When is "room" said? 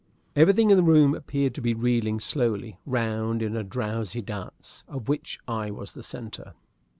0.81-1.13